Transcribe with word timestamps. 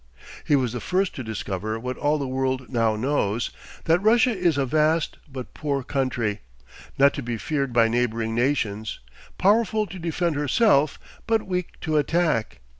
He 0.43 0.55
was 0.55 0.73
the 0.73 0.79
first 0.79 1.13
to 1.13 1.23
discover 1.23 1.79
what 1.79 1.95
all 1.95 2.17
the 2.17 2.27
world 2.27 2.73
now 2.73 2.95
knows, 2.95 3.51
that 3.85 4.01
Russia 4.01 4.31
is 4.35 4.57
a 4.57 4.65
vast 4.65 5.17
but 5.31 5.53
poor 5.53 5.83
country, 5.83 6.41
not 6.97 7.13
to 7.13 7.21
be 7.21 7.37
feared 7.37 7.71
by 7.71 7.87
neighboring 7.87 8.33
nations, 8.33 8.99
powerful 9.37 9.85
to 9.85 9.99
defend 9.99 10.35
herself, 10.35 10.97
but 11.27 11.45
weak 11.45 11.79
to 11.81 11.97
attack. 11.97 12.61